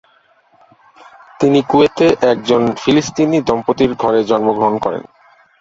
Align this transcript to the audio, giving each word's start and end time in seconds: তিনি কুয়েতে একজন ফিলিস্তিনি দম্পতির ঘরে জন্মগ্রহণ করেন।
তিনি 1.39 1.59
কুয়েতে 1.67 2.05
একজন 2.31 2.61
ফিলিস্তিনি 2.75 3.37
দম্পতির 3.41 3.91
ঘরে 3.95 4.19
জন্মগ্রহণ 4.23 4.75
করেন। 4.77 5.03